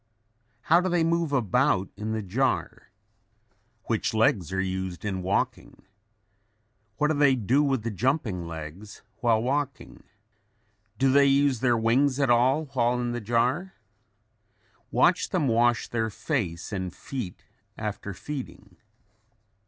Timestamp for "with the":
7.61-7.91